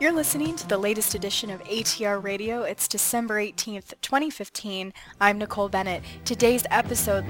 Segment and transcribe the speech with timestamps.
[0.00, 2.62] You're listening to the latest edition of ATR Radio.
[2.62, 4.94] It's December 18th, 2015.
[5.20, 6.02] I'm Nicole Bennett.
[6.24, 7.22] Today's episode...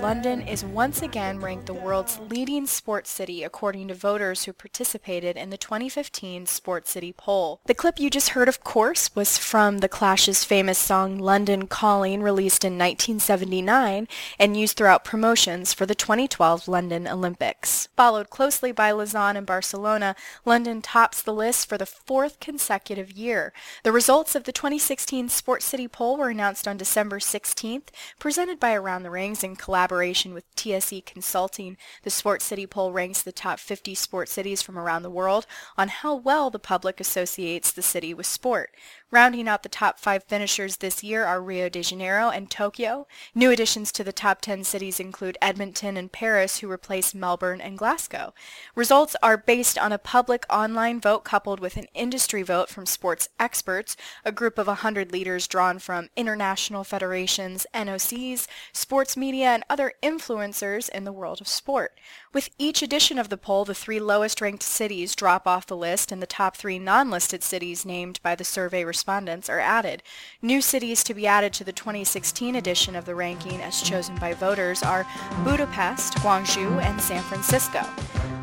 [0.00, 5.36] London is once again ranked the world's leading sports city according to voters who participated
[5.36, 7.60] in the 2015 Sports City poll.
[7.66, 12.22] The clip you just heard, of course, was from The Clash's famous song London Calling,
[12.22, 14.08] released in 1979
[14.38, 17.88] and used throughout promotions for the 2012 London Olympics.
[17.94, 23.52] Followed closely by Lausanne and Barcelona, London tops the list for the fourth consecutive year.
[23.84, 27.88] The results of the 2016 Sports City poll were announced on December 16th,
[28.18, 32.92] presented by Around the Rings in collaboration collaboration with TSE Consulting, the Sports City poll
[32.92, 37.00] ranks the top 50 sports cities from around the world on how well the public
[37.00, 38.70] associates the city with sport.
[39.12, 43.08] Rounding out the top five finishers this year are Rio de Janeiro and Tokyo.
[43.34, 47.76] New additions to the top 10 cities include Edmonton and Paris, who replaced Melbourne and
[47.76, 48.32] Glasgow.
[48.76, 53.28] Results are based on a public online vote coupled with an industry vote from sports
[53.40, 59.92] experts, a group of 100 leaders drawn from international federations, NOCs, sports media, and other
[60.04, 61.98] influencers in the world of sport.
[62.32, 66.12] With each edition of the poll, the three lowest ranked cities drop off the list
[66.12, 70.02] and the top three non-listed cities named by the survey respondents are added.
[70.42, 74.34] New cities to be added to the 2016 edition of the ranking as chosen by
[74.34, 75.06] voters are
[75.42, 77.82] Budapest, Guangzhou, and San Francisco.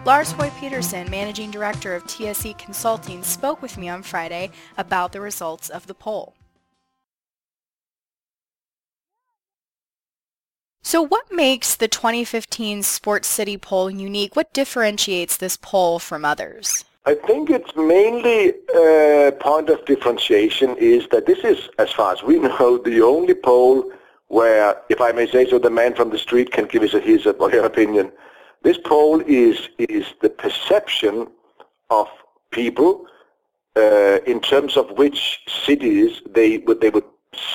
[0.04, 5.22] Lars Hoy Pedersen, managing director of TSE Consulting, spoke with me on Friday about the
[5.22, 6.34] results of the poll.
[10.82, 14.36] So what makes the 2015 Sports City poll unique?
[14.36, 16.84] What differentiates this poll from others?
[17.08, 22.22] I think it's mainly a point of differentiation is that this is, as far as
[22.22, 23.90] we know, the only poll
[24.28, 27.26] where, if I may say so, the man from the street can give us his
[27.26, 28.12] or her opinion.
[28.64, 31.28] This poll is is the perception
[31.90, 32.10] of
[32.52, 33.06] people
[33.78, 37.06] uh, in terms of which cities they would they would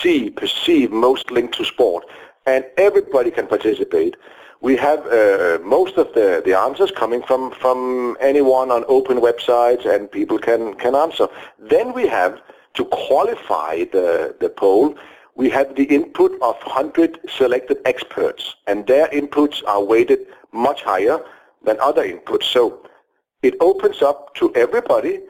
[0.03, 2.07] see perceive most linked to sport
[2.47, 4.17] and everybody can participate.
[4.63, 9.85] We have uh, most of the, the answers coming from, from anyone on open websites
[9.85, 11.27] and people can, can answer.
[11.59, 12.41] Then we have,
[12.75, 14.95] to qualify the, the poll,
[15.35, 20.21] we have the input of 100 selected experts and their inputs are weighted
[20.53, 21.19] much higher
[21.65, 22.45] than other inputs.
[22.45, 22.87] So
[23.43, 25.23] it opens up to everybody,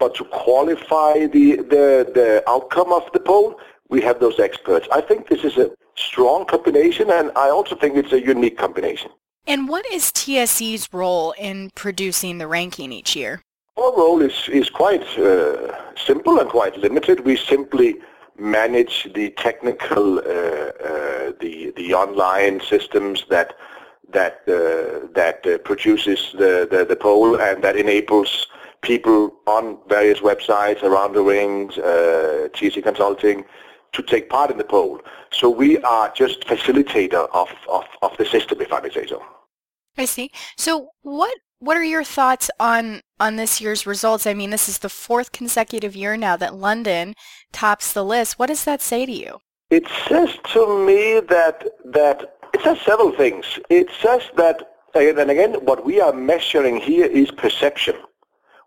[0.00, 4.88] but to qualify the, the, the outcome of the poll, we have those experts.
[4.90, 9.10] I think this is a strong combination, and I also think it's a unique combination.
[9.46, 13.42] And what is TSE's role in producing the ranking each year?
[13.76, 17.24] Our role is, is quite uh, simple and quite limited.
[17.24, 17.96] We simply
[18.38, 23.54] manage the technical, uh, uh, the the online systems that
[24.12, 28.46] that uh, that uh, produces the, the, the poll and that enables
[28.82, 33.44] people on various websites around the rings, uh, TSE Consulting,
[33.92, 35.00] to take part in the poll.
[35.32, 39.22] So we are just facilitator of, of, of the system, if I may say so.
[39.96, 40.30] I see.
[40.56, 44.26] So what what are your thoughts on on this year's results?
[44.26, 47.14] I mean, this is the fourth consecutive year now that London
[47.52, 48.38] tops the list.
[48.38, 49.40] What does that say to you?
[49.68, 53.58] It says to me that that it says several things.
[53.68, 57.94] It says that and again, what we are measuring here is perception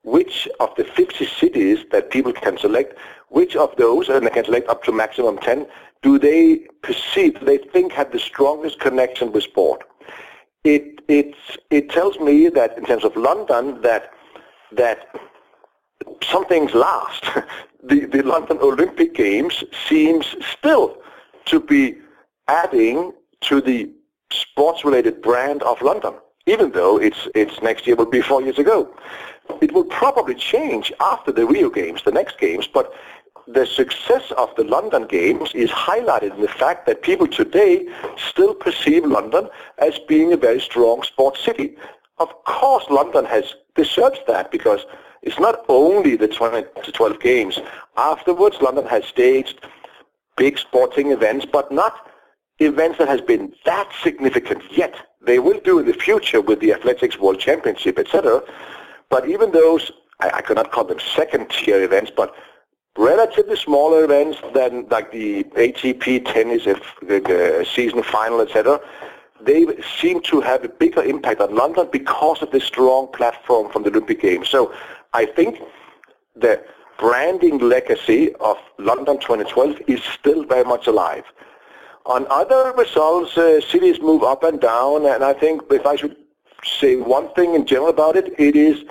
[0.03, 2.97] which of the 50 cities that people can select,
[3.29, 5.65] which of those, and they can select up to maximum 10,
[6.01, 9.83] do they perceive, do they think have the strongest connection with sport?
[10.63, 11.35] It, it,
[11.69, 14.11] it tells me that in terms of London, that,
[14.73, 15.07] that
[16.21, 17.23] some things last.
[17.83, 20.97] the, the London Olympic Games seems still
[21.45, 21.97] to be
[22.47, 23.89] adding to the
[24.31, 26.13] sports-related brand of London,
[26.45, 28.89] even though it's, it's next year will be four years ago.
[29.61, 32.93] It will probably change after the Rio Games, the next games, but
[33.47, 37.85] the success of the London Games is highlighted in the fact that people today
[38.17, 39.49] still perceive London
[39.79, 41.75] as being a very strong sports city.
[42.19, 44.85] Of course, London has deserves that because
[45.23, 47.59] it's not only the 20 to 12 games.
[47.97, 49.65] Afterwards, London has staged
[50.37, 52.07] big sporting events, but not
[52.65, 54.95] events that has been that significant yet.
[55.21, 58.41] They will do in the future with the Athletics World Championship, etc.
[59.09, 62.35] But even those, I, I cannot call them second-tier events, but
[62.97, 68.79] relatively smaller events than like the ATP tennis if, the season final, etc.,
[69.41, 69.65] they
[69.99, 73.89] seem to have a bigger impact on London because of the strong platform from the
[73.89, 74.47] Olympic Games.
[74.47, 74.73] So
[75.13, 75.59] I think
[76.35, 76.63] the
[76.97, 81.25] branding legacy of London 2012 is still very much alive.
[82.05, 86.17] On other results, uh, cities move up and down, and I think if I should
[86.63, 88.83] say one thing in general about it, it is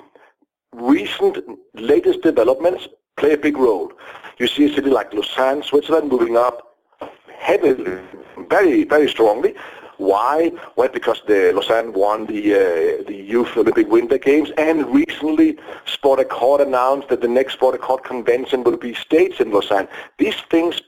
[0.73, 1.37] recent
[1.75, 2.87] latest developments
[3.17, 3.91] play a big role.
[4.39, 6.75] You see a city like Lausanne, Switzerland, moving up
[7.37, 8.01] heavily,
[8.49, 9.53] very, very strongly.
[9.97, 10.51] Why?
[10.75, 16.61] Well, because the Lausanne won the uh, the Youth Olympic Winter Games, and recently SportAccord
[16.61, 19.87] announced that the next SportAccord convention will be staged in Lausanne.
[20.17, 20.81] These things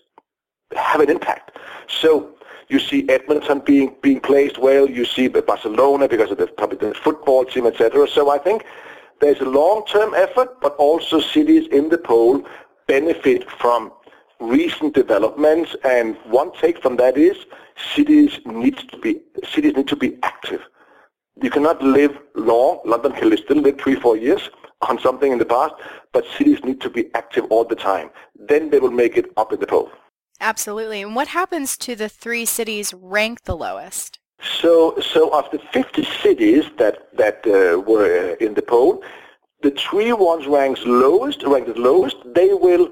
[0.75, 1.57] have an impact.
[1.87, 2.35] So
[2.67, 4.89] you see Edmonton being being placed well.
[4.89, 8.07] You see Barcelona because of the probably the football team, etc.
[8.07, 8.65] So I think
[9.21, 12.43] there's a long-term effort, but also cities in the poll
[12.87, 13.91] benefit from
[14.39, 15.75] recent developments.
[15.83, 17.37] And one take from that is
[17.95, 20.61] cities need to be cities need to be active.
[21.41, 22.79] You cannot live long.
[22.85, 24.49] London can still live three, four years
[24.81, 25.73] on something in the past,
[26.13, 28.09] but cities need to be active all the time.
[28.37, 29.91] Then they will make it up in the poll.
[30.39, 31.01] Absolutely.
[31.01, 34.19] And what happens to the three cities ranked the lowest?
[34.41, 39.01] So, so of the 50 cities that that uh, were in the poll,
[39.61, 42.91] the three ones ranked lowest, ranked the lowest, they will,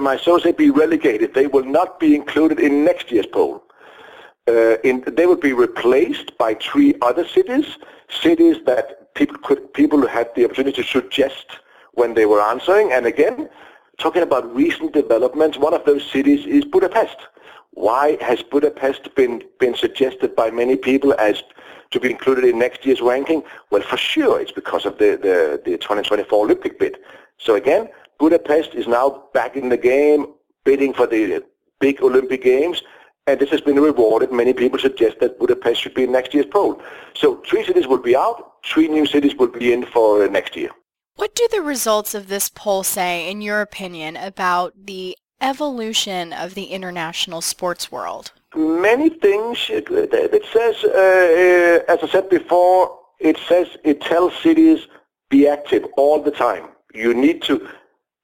[0.00, 1.34] my so say, be relegated.
[1.34, 3.62] They will not be included in next year's poll.
[4.48, 7.76] Uh, in, they will be replaced by three other cities,
[8.08, 11.46] cities that people could people had the opportunity to suggest
[11.92, 12.90] when they were answering.
[12.92, 13.48] And again,
[13.98, 17.16] talking about recent developments, one of those cities is Budapest.
[17.72, 21.42] Why has Budapest been, been suggested by many people as
[21.90, 23.42] to be included in next year's ranking?
[23.70, 26.98] Well, for sure, it's because of the, the, the 2024 Olympic bid.
[27.38, 30.26] So again, Budapest is now back in the game,
[30.64, 31.42] bidding for the
[31.80, 32.82] big Olympic Games,
[33.26, 34.32] and this has been rewarded.
[34.32, 36.80] Many people suggest that Budapest should be in next year's poll.
[37.14, 40.70] So three cities will be out, three new cities will be in for next year.
[41.16, 46.54] What do the results of this poll say, in your opinion, about the evolution of
[46.54, 48.32] the international sports world?
[48.54, 49.66] Many things.
[49.68, 54.88] It, it says, uh, uh, as I said before, it says it tells cities
[55.28, 56.68] be active all the time.
[56.94, 57.68] You need to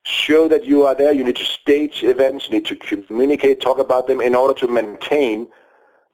[0.05, 1.13] show that you are there.
[1.13, 2.49] You need to stage events.
[2.49, 5.49] You need to communicate, talk about them in order to maintain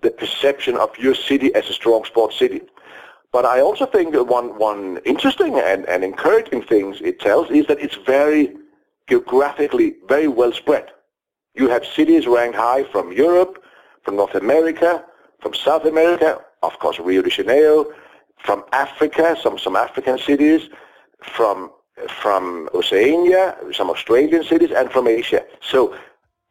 [0.03, 2.63] the perception of your city as a strong sports city.
[3.35, 7.81] But I also think one, one interesting and, and encouraging things it tells is that
[7.81, 8.55] it's very
[9.09, 10.93] geographically very well spread.
[11.57, 13.61] You have cities ranked high from Europe,
[14.05, 15.05] from North America,
[15.41, 17.93] from South America, of course Rio de Janeiro,
[18.39, 20.71] from Africa, some, some African cities,
[21.21, 21.73] from,
[22.09, 25.45] from Oceania, some Australian cities, and from Asia.
[25.61, 25.97] So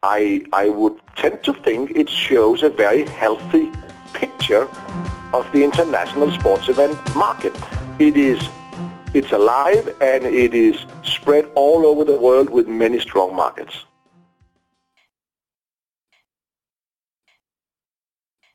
[0.02, 3.72] I, I would tend to think it shows a very healthy
[4.12, 4.68] picture
[5.34, 7.54] of the international sports event market.
[7.98, 8.38] It is
[9.14, 13.84] it's alive and it is spread all over the world with many strong markets.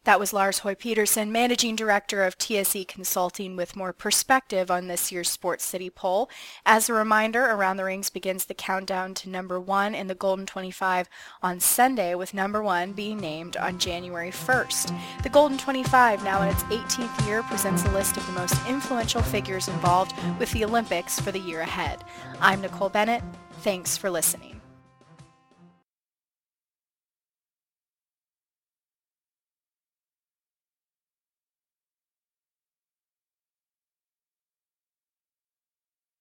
[0.09, 5.11] That was Lars Høj Pedersen, Managing Director of TSE Consulting with more perspective on this
[5.11, 6.31] year's Sports City poll.
[6.65, 10.47] As a reminder, Around the Rings begins the countdown to number one in the Golden
[10.47, 11.07] 25
[11.44, 15.00] on Sunday, with number one being named on January 1st.
[15.21, 19.21] The Golden 25, now in its 18th year, presents a list of the most influential
[19.21, 22.03] figures involved with the Olympics for the year ahead.
[22.41, 23.21] I'm Nicole Bennett.
[23.61, 24.48] Thanks for listening.